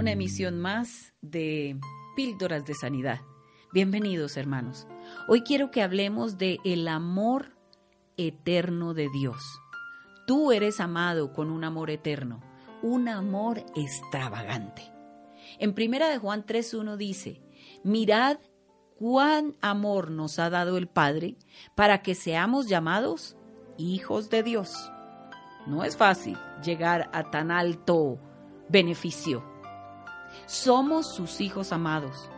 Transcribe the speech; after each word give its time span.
Una 0.00 0.12
emisión 0.12 0.58
más 0.58 1.12
de 1.20 1.78
Píldoras 2.16 2.64
de 2.64 2.72
Sanidad. 2.72 3.20
Bienvenidos, 3.70 4.38
hermanos. 4.38 4.86
Hoy 5.28 5.42
quiero 5.42 5.70
que 5.70 5.82
hablemos 5.82 6.38
de 6.38 6.58
el 6.64 6.88
amor 6.88 7.54
eterno 8.16 8.94
de 8.94 9.10
Dios. 9.10 9.60
Tú 10.26 10.52
eres 10.52 10.80
amado 10.80 11.34
con 11.34 11.50
un 11.50 11.64
amor 11.64 11.90
eterno, 11.90 12.40
un 12.80 13.10
amor 13.10 13.62
extravagante. 13.76 14.90
En 15.58 15.74
primera 15.74 16.08
de 16.08 16.16
Juan 16.16 16.46
3:1 16.46 16.96
dice: 16.96 17.42
"Mirad 17.84 18.38
cuán 18.98 19.54
amor 19.60 20.10
nos 20.10 20.38
ha 20.38 20.48
dado 20.48 20.78
el 20.78 20.88
Padre 20.88 21.36
para 21.74 22.00
que 22.00 22.14
seamos 22.14 22.68
llamados 22.70 23.36
hijos 23.76 24.30
de 24.30 24.42
Dios." 24.44 24.90
No 25.66 25.84
es 25.84 25.98
fácil 25.98 26.38
llegar 26.64 27.10
a 27.12 27.30
tan 27.30 27.50
alto 27.50 28.18
beneficio. 28.70 29.49
Somos 30.46 31.14
sus 31.14 31.40
hijos 31.40 31.72
amados. 31.72 32.30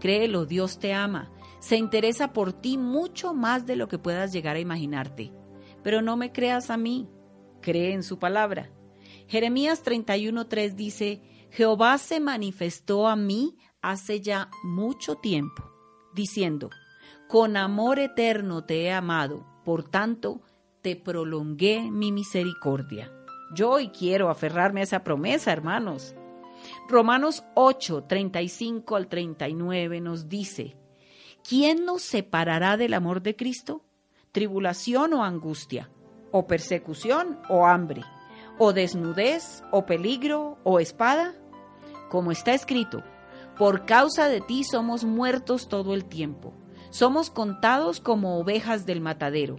Créelo, 0.00 0.46
Dios 0.46 0.78
te 0.78 0.92
ama. 0.92 1.30
Se 1.60 1.76
interesa 1.76 2.32
por 2.32 2.52
ti 2.52 2.76
mucho 2.76 3.34
más 3.34 3.66
de 3.66 3.76
lo 3.76 3.88
que 3.88 3.98
puedas 3.98 4.32
llegar 4.32 4.56
a 4.56 4.60
imaginarte. 4.60 5.32
Pero 5.82 6.02
no 6.02 6.16
me 6.16 6.32
creas 6.32 6.70
a 6.70 6.76
mí, 6.76 7.08
cree 7.60 7.92
en 7.92 8.02
su 8.02 8.18
palabra. 8.18 8.70
Jeremías 9.28 9.84
31:3 9.84 10.74
dice, 10.74 11.22
Jehová 11.50 11.98
se 11.98 12.18
manifestó 12.18 13.06
a 13.06 13.16
mí 13.16 13.56
hace 13.80 14.20
ya 14.20 14.50
mucho 14.64 15.16
tiempo, 15.16 15.70
diciendo, 16.14 16.70
con 17.28 17.56
amor 17.56 17.98
eterno 17.98 18.64
te 18.64 18.82
he 18.82 18.92
amado, 18.92 19.46
por 19.64 19.88
tanto 19.88 20.42
te 20.82 20.96
prolongué 20.96 21.90
mi 21.90 22.12
misericordia. 22.12 23.12
Yo 23.54 23.70
hoy 23.70 23.88
quiero 23.88 24.30
aferrarme 24.30 24.80
a 24.80 24.84
esa 24.84 25.04
promesa, 25.04 25.52
hermanos. 25.52 26.14
Romanos 26.88 27.44
8, 27.54 28.04
35 28.04 28.96
al 28.96 29.08
39 29.08 30.00
nos 30.00 30.28
dice, 30.28 30.76
¿quién 31.46 31.84
nos 31.84 32.02
separará 32.02 32.76
del 32.76 32.94
amor 32.94 33.22
de 33.22 33.36
Cristo? 33.36 33.82
¿Tribulación 34.32 35.12
o 35.14 35.24
angustia? 35.24 35.90
¿O 36.30 36.46
persecución 36.46 37.38
o 37.48 37.66
hambre? 37.66 38.02
¿O 38.58 38.72
desnudez 38.72 39.62
o 39.70 39.86
peligro 39.86 40.58
o 40.64 40.80
espada? 40.80 41.34
Como 42.10 42.32
está 42.32 42.54
escrito, 42.54 43.02
por 43.58 43.86
causa 43.86 44.28
de 44.28 44.40
ti 44.40 44.64
somos 44.64 45.04
muertos 45.04 45.68
todo 45.68 45.94
el 45.94 46.04
tiempo, 46.04 46.52
somos 46.90 47.30
contados 47.30 48.00
como 48.00 48.38
ovejas 48.38 48.86
del 48.86 49.00
matadero. 49.00 49.58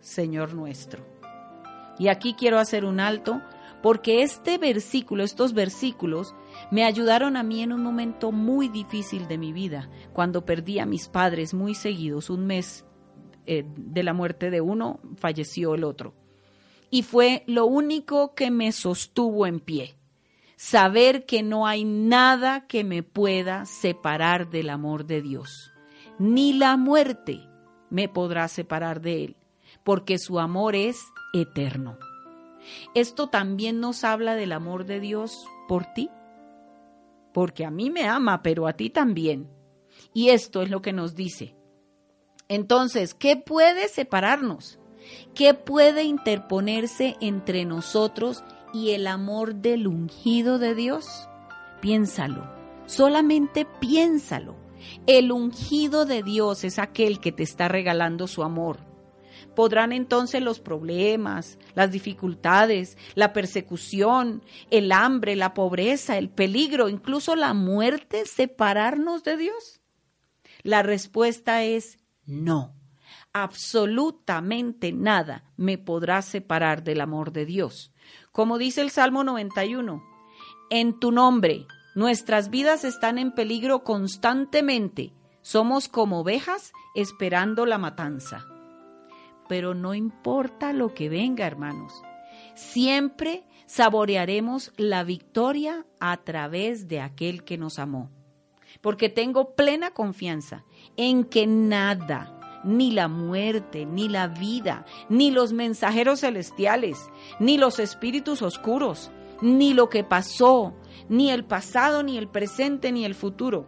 Señor 0.00 0.54
nuestro. 0.54 1.04
Y 1.98 2.08
aquí 2.08 2.34
quiero 2.34 2.58
hacer 2.58 2.84
un 2.84 3.00
alto 3.00 3.40
porque 3.82 4.22
este 4.22 4.58
versículo, 4.58 5.24
estos 5.24 5.54
versículos, 5.54 6.34
me 6.70 6.84
ayudaron 6.84 7.36
a 7.36 7.42
mí 7.42 7.62
en 7.62 7.72
un 7.72 7.82
momento 7.82 8.32
muy 8.32 8.68
difícil 8.68 9.26
de 9.26 9.38
mi 9.38 9.52
vida, 9.52 9.90
cuando 10.12 10.44
perdí 10.44 10.78
a 10.78 10.86
mis 10.86 11.08
padres 11.08 11.54
muy 11.54 11.74
seguidos, 11.74 12.30
un 12.30 12.46
mes 12.46 12.84
eh, 13.46 13.64
de 13.66 14.02
la 14.02 14.12
muerte 14.12 14.50
de 14.50 14.60
uno, 14.60 15.00
falleció 15.16 15.74
el 15.74 15.84
otro. 15.84 16.14
Y 16.90 17.02
fue 17.02 17.44
lo 17.46 17.66
único 17.66 18.34
que 18.34 18.50
me 18.50 18.72
sostuvo 18.72 19.46
en 19.46 19.60
pie, 19.60 19.96
saber 20.56 21.24
que 21.24 21.42
no 21.42 21.66
hay 21.66 21.84
nada 21.84 22.66
que 22.66 22.84
me 22.84 23.02
pueda 23.02 23.64
separar 23.64 24.50
del 24.50 24.70
amor 24.70 25.06
de 25.06 25.22
Dios, 25.22 25.72
ni 26.18 26.52
la 26.52 26.76
muerte 26.76 27.40
me 27.88 28.08
podrá 28.08 28.46
separar 28.48 29.00
de 29.00 29.24
Él, 29.24 29.36
porque 29.90 30.18
su 30.18 30.38
amor 30.38 30.76
es 30.76 31.12
eterno. 31.32 31.98
Esto 32.94 33.26
también 33.26 33.80
nos 33.80 34.04
habla 34.04 34.36
del 34.36 34.52
amor 34.52 34.86
de 34.86 35.00
Dios 35.00 35.48
por 35.66 35.84
ti, 35.84 36.08
porque 37.34 37.64
a 37.64 37.72
mí 37.72 37.90
me 37.90 38.06
ama, 38.06 38.40
pero 38.40 38.68
a 38.68 38.74
ti 38.74 38.88
también. 38.88 39.50
Y 40.14 40.28
esto 40.28 40.62
es 40.62 40.70
lo 40.70 40.80
que 40.80 40.92
nos 40.92 41.16
dice. 41.16 41.56
Entonces, 42.46 43.14
¿qué 43.14 43.34
puede 43.34 43.88
separarnos? 43.88 44.78
¿Qué 45.34 45.54
puede 45.54 46.04
interponerse 46.04 47.16
entre 47.20 47.64
nosotros 47.64 48.44
y 48.72 48.90
el 48.90 49.08
amor 49.08 49.56
del 49.56 49.88
ungido 49.88 50.60
de 50.60 50.76
Dios? 50.76 51.28
Piénsalo, 51.80 52.48
solamente 52.86 53.66
piénsalo. 53.80 54.54
El 55.08 55.32
ungido 55.32 56.06
de 56.06 56.22
Dios 56.22 56.62
es 56.62 56.78
aquel 56.78 57.18
que 57.18 57.32
te 57.32 57.42
está 57.42 57.66
regalando 57.66 58.28
su 58.28 58.44
amor 58.44 58.88
podrán 59.54 59.92
entonces 59.92 60.42
los 60.42 60.60
problemas, 60.60 61.58
las 61.74 61.90
dificultades, 61.90 62.96
la 63.14 63.32
persecución, 63.32 64.42
el 64.70 64.92
hambre, 64.92 65.36
la 65.36 65.54
pobreza, 65.54 66.18
el 66.18 66.30
peligro, 66.30 66.88
incluso 66.88 67.36
la 67.36 67.54
muerte 67.54 68.26
separarnos 68.26 69.22
de 69.24 69.36
Dios? 69.36 69.80
La 70.62 70.82
respuesta 70.82 71.64
es 71.64 71.98
no. 72.26 72.74
Absolutamente 73.32 74.92
nada 74.92 75.44
me 75.56 75.78
podrá 75.78 76.22
separar 76.22 76.82
del 76.82 77.00
amor 77.00 77.32
de 77.32 77.46
Dios. 77.46 77.92
Como 78.32 78.58
dice 78.58 78.80
el 78.80 78.90
Salmo 78.90 79.22
91, 79.24 80.02
en 80.70 80.98
tu 80.98 81.12
nombre 81.12 81.66
nuestras 81.94 82.50
vidas 82.50 82.84
están 82.84 83.18
en 83.18 83.32
peligro 83.32 83.84
constantemente. 83.84 85.12
Somos 85.42 85.88
como 85.88 86.20
ovejas 86.20 86.72
esperando 86.94 87.66
la 87.66 87.78
matanza 87.78 88.49
pero 89.50 89.74
no 89.74 89.94
importa 89.94 90.72
lo 90.72 90.94
que 90.94 91.08
venga, 91.08 91.44
hermanos. 91.44 92.04
Siempre 92.54 93.42
saborearemos 93.66 94.70
la 94.76 95.02
victoria 95.02 95.84
a 95.98 96.18
través 96.18 96.86
de 96.86 97.00
aquel 97.00 97.42
que 97.42 97.58
nos 97.58 97.80
amó. 97.80 98.12
Porque 98.80 99.08
tengo 99.08 99.56
plena 99.56 99.90
confianza 99.90 100.64
en 100.96 101.24
que 101.24 101.48
nada, 101.48 102.62
ni 102.62 102.92
la 102.92 103.08
muerte, 103.08 103.86
ni 103.86 104.08
la 104.08 104.28
vida, 104.28 104.86
ni 105.08 105.32
los 105.32 105.52
mensajeros 105.52 106.20
celestiales, 106.20 107.10
ni 107.40 107.58
los 107.58 107.80
espíritus 107.80 108.42
oscuros, 108.42 109.10
ni 109.42 109.74
lo 109.74 109.88
que 109.90 110.04
pasó, 110.04 110.74
ni 111.08 111.32
el 111.32 111.44
pasado, 111.44 112.04
ni 112.04 112.18
el 112.18 112.28
presente, 112.28 112.92
ni 112.92 113.04
el 113.04 113.16
futuro. 113.16 113.66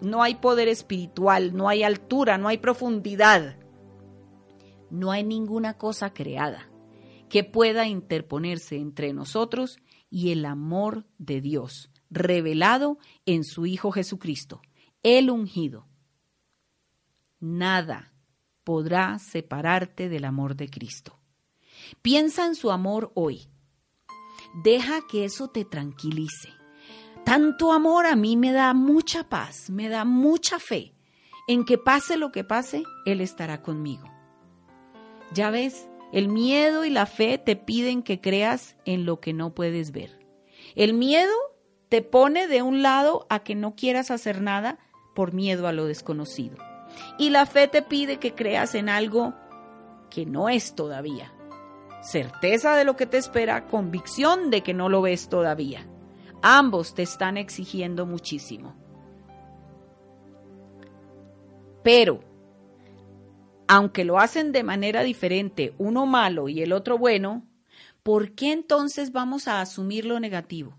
No 0.00 0.22
hay 0.22 0.36
poder 0.36 0.68
espiritual, 0.68 1.56
no 1.56 1.68
hay 1.68 1.82
altura, 1.82 2.38
no 2.38 2.46
hay 2.46 2.58
profundidad 2.58 3.56
no 4.92 5.10
hay 5.10 5.24
ninguna 5.24 5.78
cosa 5.78 6.12
creada 6.12 6.68
que 7.28 7.44
pueda 7.44 7.88
interponerse 7.88 8.76
entre 8.76 9.14
nosotros 9.14 9.78
y 10.10 10.32
el 10.32 10.44
amor 10.44 11.06
de 11.16 11.40
Dios, 11.40 11.90
revelado 12.10 12.98
en 13.24 13.42
su 13.42 13.64
Hijo 13.64 13.90
Jesucristo, 13.90 14.60
el 15.02 15.30
ungido. 15.30 15.88
Nada 17.40 18.12
podrá 18.64 19.18
separarte 19.18 20.10
del 20.10 20.26
amor 20.26 20.56
de 20.56 20.68
Cristo. 20.68 21.18
Piensa 22.02 22.44
en 22.44 22.54
su 22.54 22.70
amor 22.70 23.12
hoy. 23.14 23.48
Deja 24.62 25.00
que 25.10 25.24
eso 25.24 25.48
te 25.48 25.64
tranquilice. 25.64 26.50
Tanto 27.24 27.72
amor 27.72 28.04
a 28.04 28.14
mí 28.14 28.36
me 28.36 28.52
da 28.52 28.74
mucha 28.74 29.30
paz, 29.30 29.70
me 29.70 29.88
da 29.88 30.04
mucha 30.04 30.58
fe 30.58 30.94
en 31.48 31.64
que 31.64 31.78
pase 31.78 32.18
lo 32.18 32.30
que 32.30 32.44
pase, 32.44 32.82
Él 33.06 33.22
estará 33.22 33.62
conmigo. 33.62 34.11
Ya 35.34 35.50
ves, 35.50 35.88
el 36.12 36.28
miedo 36.28 36.84
y 36.84 36.90
la 36.90 37.06
fe 37.06 37.38
te 37.38 37.56
piden 37.56 38.02
que 38.02 38.20
creas 38.20 38.76
en 38.84 39.06
lo 39.06 39.20
que 39.20 39.32
no 39.32 39.54
puedes 39.54 39.92
ver. 39.92 40.18
El 40.74 40.94
miedo 40.94 41.32
te 41.88 42.02
pone 42.02 42.48
de 42.48 42.62
un 42.62 42.82
lado 42.82 43.26
a 43.30 43.40
que 43.40 43.54
no 43.54 43.74
quieras 43.74 44.10
hacer 44.10 44.42
nada 44.42 44.78
por 45.14 45.32
miedo 45.32 45.66
a 45.66 45.72
lo 45.72 45.86
desconocido. 45.86 46.56
Y 47.18 47.30
la 47.30 47.46
fe 47.46 47.68
te 47.68 47.82
pide 47.82 48.18
que 48.18 48.34
creas 48.34 48.74
en 48.74 48.88
algo 48.88 49.34
que 50.10 50.26
no 50.26 50.48
es 50.48 50.74
todavía. 50.74 51.32
Certeza 52.02 52.76
de 52.76 52.84
lo 52.84 52.96
que 52.96 53.06
te 53.06 53.16
espera, 53.16 53.66
convicción 53.66 54.50
de 54.50 54.62
que 54.62 54.74
no 54.74 54.88
lo 54.88 55.00
ves 55.00 55.28
todavía. 55.28 55.86
Ambos 56.42 56.94
te 56.94 57.02
están 57.02 57.36
exigiendo 57.36 58.04
muchísimo. 58.04 58.74
Pero, 61.82 62.20
aunque 63.72 64.04
lo 64.04 64.18
hacen 64.18 64.52
de 64.52 64.64
manera 64.64 65.02
diferente, 65.02 65.72
uno 65.78 66.04
malo 66.04 66.50
y 66.50 66.60
el 66.60 66.74
otro 66.74 66.98
bueno, 66.98 67.46
¿por 68.02 68.32
qué 68.32 68.52
entonces 68.52 69.12
vamos 69.12 69.48
a 69.48 69.62
asumir 69.62 70.04
lo 70.04 70.20
negativo? 70.20 70.76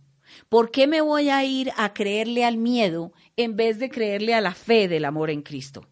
¿Por 0.47 0.69
qué 0.69 0.85
me 0.85 1.01
voy 1.01 1.29
a 1.29 1.43
ir 1.43 1.71
a 1.75 1.91
creerle 1.91 2.45
al 2.45 2.57
miedo 2.57 3.11
en 3.35 3.55
vez 3.55 3.79
de 3.79 3.89
creerle 3.89 4.35
a 4.35 4.41
la 4.41 4.53
fe 4.53 4.87
del 4.87 5.05
amor 5.05 5.31
en 5.31 5.41
Cristo? 5.41 5.87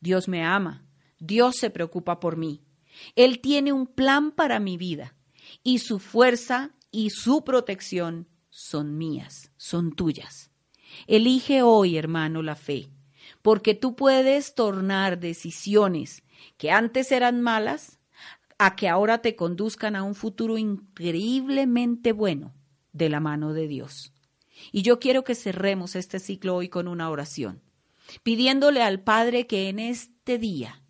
Dios 0.00 0.26
me 0.26 0.42
ama, 0.42 0.86
Dios 1.18 1.56
se 1.56 1.68
preocupa 1.68 2.18
por 2.18 2.38
mí, 2.38 2.62
Él 3.14 3.40
tiene 3.40 3.74
un 3.74 3.86
plan 3.86 4.32
para 4.32 4.58
mi 4.58 4.78
vida 4.78 5.14
y 5.62 5.80
su 5.80 5.98
fuerza 5.98 6.70
y 6.90 7.10
su 7.10 7.44
protección 7.44 8.26
son 8.48 8.96
mías, 8.96 9.52
son 9.58 9.92
tuyas. 9.92 10.50
Elige 11.06 11.60
hoy, 11.60 11.98
hermano, 11.98 12.42
la 12.42 12.56
fe, 12.56 12.88
porque 13.46 13.76
tú 13.76 13.94
puedes 13.94 14.56
tornar 14.56 15.20
decisiones 15.20 16.24
que 16.56 16.72
antes 16.72 17.12
eran 17.12 17.40
malas 17.40 18.00
a 18.58 18.74
que 18.74 18.88
ahora 18.88 19.18
te 19.22 19.36
conduzcan 19.36 19.94
a 19.94 20.02
un 20.02 20.16
futuro 20.16 20.58
increíblemente 20.58 22.10
bueno 22.10 22.56
de 22.92 23.08
la 23.08 23.20
mano 23.20 23.52
de 23.52 23.68
Dios. 23.68 24.12
Y 24.72 24.82
yo 24.82 24.98
quiero 24.98 25.22
que 25.22 25.36
cerremos 25.36 25.94
este 25.94 26.18
ciclo 26.18 26.56
hoy 26.56 26.68
con 26.68 26.88
una 26.88 27.08
oración, 27.08 27.62
pidiéndole 28.24 28.82
al 28.82 28.98
Padre 28.98 29.46
que 29.46 29.68
en 29.68 29.78
este 29.78 30.38
día 30.38 30.82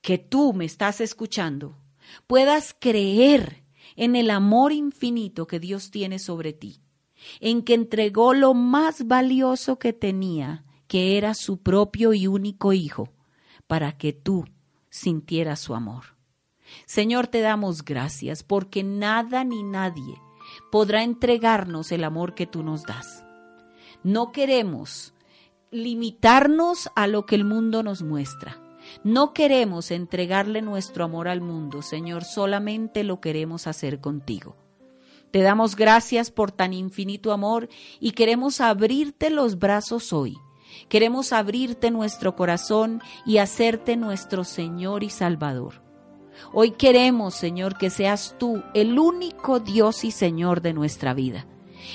que 0.00 0.18
tú 0.18 0.52
me 0.52 0.64
estás 0.64 1.00
escuchando 1.00 1.78
puedas 2.26 2.74
creer 2.80 3.62
en 3.94 4.16
el 4.16 4.30
amor 4.30 4.72
infinito 4.72 5.46
que 5.46 5.60
Dios 5.60 5.92
tiene 5.92 6.18
sobre 6.18 6.52
ti, 6.52 6.82
en 7.38 7.62
que 7.62 7.74
entregó 7.74 8.34
lo 8.34 8.54
más 8.54 9.06
valioso 9.06 9.78
que 9.78 9.92
tenía, 9.92 10.64
que 10.90 11.16
era 11.16 11.34
su 11.34 11.58
propio 11.58 12.14
y 12.14 12.26
único 12.26 12.72
Hijo, 12.72 13.10
para 13.68 13.96
que 13.96 14.12
tú 14.12 14.44
sintieras 14.88 15.60
su 15.60 15.76
amor. 15.76 16.16
Señor, 16.84 17.28
te 17.28 17.42
damos 17.42 17.84
gracias 17.84 18.42
porque 18.42 18.82
nada 18.82 19.44
ni 19.44 19.62
nadie 19.62 20.20
podrá 20.72 21.04
entregarnos 21.04 21.92
el 21.92 22.02
amor 22.02 22.34
que 22.34 22.48
tú 22.48 22.64
nos 22.64 22.82
das. 22.82 23.24
No 24.02 24.32
queremos 24.32 25.14
limitarnos 25.70 26.90
a 26.96 27.06
lo 27.06 27.24
que 27.24 27.36
el 27.36 27.44
mundo 27.44 27.84
nos 27.84 28.02
muestra. 28.02 28.60
No 29.04 29.32
queremos 29.32 29.92
entregarle 29.92 30.60
nuestro 30.60 31.04
amor 31.04 31.28
al 31.28 31.40
mundo, 31.40 31.82
Señor, 31.82 32.24
solamente 32.24 33.04
lo 33.04 33.20
queremos 33.20 33.68
hacer 33.68 34.00
contigo. 34.00 34.56
Te 35.30 35.40
damos 35.42 35.76
gracias 35.76 36.32
por 36.32 36.50
tan 36.50 36.72
infinito 36.72 37.30
amor 37.30 37.68
y 38.00 38.10
queremos 38.10 38.60
abrirte 38.60 39.30
los 39.30 39.56
brazos 39.60 40.12
hoy. 40.12 40.36
Queremos 40.88 41.32
abrirte 41.32 41.90
nuestro 41.90 42.36
corazón 42.36 43.00
y 43.26 43.38
hacerte 43.38 43.96
nuestro 43.96 44.44
Señor 44.44 45.02
y 45.02 45.10
Salvador. 45.10 45.82
Hoy 46.52 46.72
queremos, 46.72 47.34
Señor, 47.34 47.76
que 47.76 47.90
seas 47.90 48.36
tú 48.38 48.62
el 48.74 48.98
único 48.98 49.60
Dios 49.60 50.04
y 50.04 50.10
Señor 50.10 50.62
de 50.62 50.72
nuestra 50.72 51.14
vida 51.14 51.46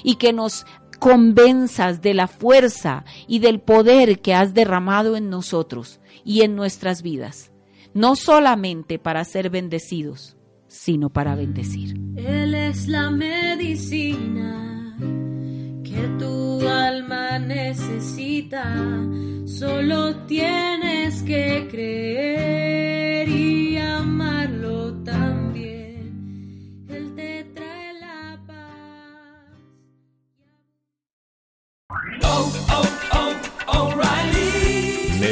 y 0.03 0.15
que 0.15 0.33
nos 0.33 0.65
convenzas 0.99 2.01
de 2.01 2.13
la 2.13 2.27
fuerza 2.27 3.05
y 3.27 3.39
del 3.39 3.59
poder 3.59 4.21
que 4.21 4.33
has 4.33 4.53
derramado 4.53 5.15
en 5.15 5.29
nosotros 5.29 5.99
y 6.23 6.41
en 6.41 6.55
nuestras 6.55 7.01
vidas, 7.01 7.51
no 7.93 8.15
solamente 8.15 8.99
para 8.99 9.23
ser 9.25 9.49
bendecidos, 9.49 10.37
sino 10.67 11.09
para 11.09 11.35
bendecir. 11.35 11.95
Él 12.15 12.53
es 12.55 12.87
la 12.87 13.11
medicina 13.11 14.97
que 15.83 16.07
tu 16.19 16.67
alma 16.67 17.24
necesita, 17.39 18.65
solo 19.45 20.15
tienes 20.27 21.21
que 21.23 21.67
creer 21.69 22.64